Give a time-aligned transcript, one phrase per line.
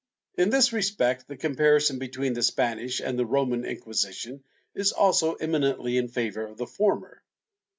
[0.39, 4.43] ^ In this respect, the comparison between the Spanish and the Roman Inquisition
[4.73, 7.21] is also eminently in favor of the former.